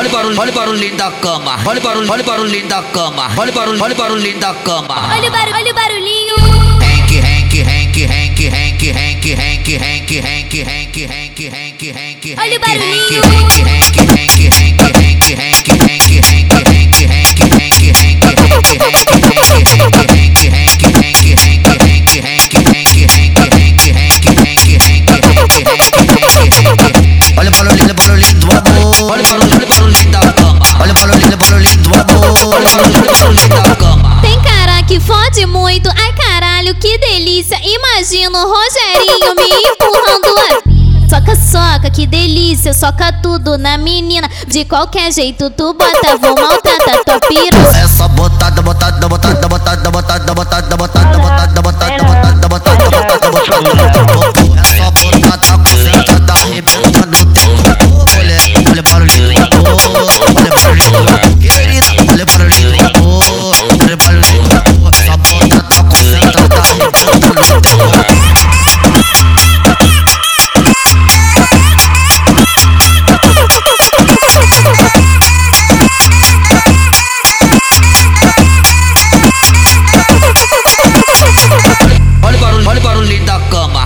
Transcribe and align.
olha 0.00 0.08
o 0.08 0.12
barulho, 0.12 0.40
olha 0.40 0.50
o 0.50 0.54
barulhinho 0.54 0.96
da 0.96 1.10
cama. 1.10 1.60
Olha 1.66 1.78
o 1.78 1.82
barulho, 1.82 2.10
olha 2.10 2.22
o 2.22 2.24
barulhinho 2.24 2.68
da 2.68 2.82
cama. 2.82 3.30
Olha 3.36 3.50
o 3.50 3.54
barulho, 3.54 3.82
olha 3.82 3.92
o 3.92 3.96
barulhinho 3.96 4.40
da 4.40 4.54
cama. 4.54 5.14
Olha 5.14 5.28
o 5.28 5.30
barulho, 5.30 5.56
olha 5.56 5.70
o 5.70 5.74
barulhinho. 5.74 6.36
Hank, 6.80 7.20
Hank, 7.20 7.62
Hank, 7.62 8.06
Hank, 8.06 8.48
Hank, 8.48 8.84
Hank, 8.96 9.34
Hank, 9.36 9.68
Hank, 9.76 10.10
Hank, 10.16 10.64
Hank, 10.64 11.06
Hank, 11.06 11.52
Hank, 11.52 11.82
Hank. 11.92 12.24
Olha 12.38 12.56
o 12.56 12.60
barulhinho. 12.60 13.22
Hank, 13.22 13.52
Hank, 13.68 13.96
Hank, 13.98 14.40
Hank, 14.48 14.80
Hank, 14.80 14.96
Hank, 14.96 15.19
Tem 34.20 34.38
cara 34.42 34.82
que 34.82 35.00
fode 35.00 35.46
muito, 35.46 35.88
ai 35.88 36.12
caralho, 36.12 36.74
que 36.74 36.98
delícia. 36.98 37.58
Imagina 37.62 38.38
o 38.38 38.52
Rogerinho 38.52 39.34
me 39.34 39.48
empurrando 39.70 40.28
a. 40.38 40.80
Soca, 41.10 41.34
soca, 41.34 41.90
que 41.90 42.06
delícia, 42.06 42.72
soca 42.72 43.12
tudo 43.12 43.58
na 43.58 43.76
menina. 43.76 44.28
De 44.46 44.64
qualquer 44.64 45.10
jeito 45.12 45.50
tu 45.50 45.74
bota, 45.74 46.16
vou 46.20 46.34
maltratar 46.38 47.02
tua 47.04 47.18
piru. 47.20 47.58
Essa 47.82 48.06
botada, 48.08 48.62
botada, 48.62 49.08
botada, 49.08 49.48
botada, 49.48 49.90
botada, 49.90 50.34
botada, 50.34 50.76
botada, 50.76 51.16
botada, 51.16 51.62
botada, 51.62 52.48
botada, 52.48 52.48
botada, 52.48 52.90
botada, 52.90 53.30
botada. 53.30 54.40
Essa 54.60 54.90
botada 54.90 55.58
concentrada 55.58 56.32
arrebentando 56.32 57.24
teu 57.34 57.48
corpo, 57.48 57.59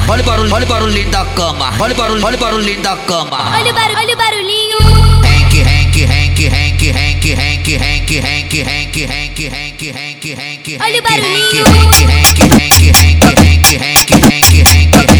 Olha 0.07 0.23
o 0.23 0.25
barulho, 0.27 0.55
olha 0.55 0.65
o 0.65 0.69
barulhinho 0.69 1.11
da 1.11 1.25
cama. 1.25 1.73
Olha 1.81 1.95
o 1.95 1.97
barulho, 1.97 2.25
olha 2.25 2.37
o 2.37 2.41
barulhinho 2.41 2.83
da 2.83 2.97
cama. 2.97 3.57
Olha 3.59 3.71
o 3.71 3.75
barulho, 3.75 3.99
olha 3.99 4.15
o 4.15 4.17
barulhinho. 4.17 4.79
Hank, 5.25 5.63
Hank, 5.63 6.05
Hank, 6.05 6.49
Hank, 6.49 6.91
Hank, 6.93 7.35
Hank, 7.35 7.77
Hank, 7.77 8.21
Hank, 8.21 8.55
Hank, 8.61 8.99
Hank, 9.09 9.49
Hank, 9.49 9.83
Hank, 9.95 10.25
Hank. 10.37 10.83
Olha 10.83 10.99
o 10.99 11.03
barulhinho. 11.03 11.65
Hank, 11.65 11.97
Hank, 12.05 12.39
Hank, 12.53 12.97
Hank, 12.97 13.25
Hank, 13.25 13.65
Hank, 13.65 14.11
Hank, 14.13 14.95
Hank, 14.95 15.14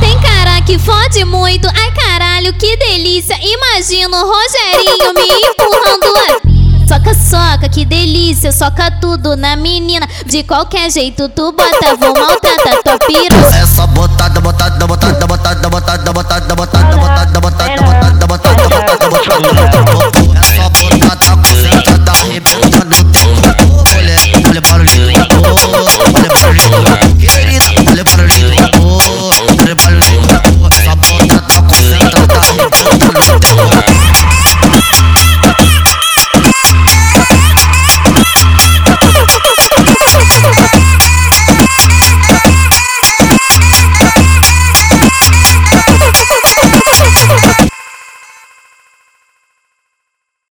Tem 0.00 0.18
cara 0.20 0.60
que 0.62 0.78
fode 0.78 1.24
muito, 1.24 1.68
ai 1.68 1.92
caralho, 1.92 2.52
que 2.54 2.76
delícia. 2.76 3.38
Imagina 3.40 4.16
o 4.16 4.28
Rogerinho 4.28 5.14
me 5.14 5.22
empurrando 5.48 6.06
a. 6.16 6.60
Soca, 6.90 7.14
soca, 7.14 7.68
que 7.68 7.84
delícia, 7.84 8.50
soca 8.50 8.90
tudo 8.90 9.36
na 9.36 9.54
menina. 9.54 10.08
De 10.26 10.42
qualquer 10.42 10.90
jeito 10.90 11.28
tu 11.28 11.52
bota, 11.52 11.94
vou 11.94 12.12
maltratar 12.12 12.82
tua 12.82 12.98
piru. 12.98 13.36
Essa 13.62 13.86
botada 13.86 14.19